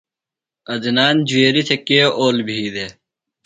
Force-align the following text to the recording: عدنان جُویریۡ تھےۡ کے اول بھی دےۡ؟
عدنان 0.73 1.15
جُویریۡ 1.29 1.65
تھےۡ 1.67 1.81
کے 1.87 1.99
اول 2.17 2.37
بھی 2.47 2.57
دےۡ؟ 2.75 2.91